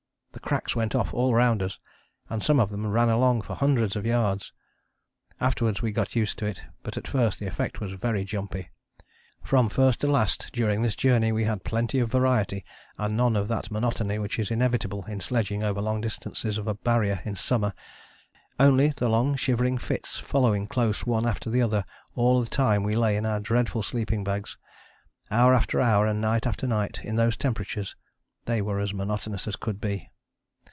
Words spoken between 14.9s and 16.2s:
in sledging over long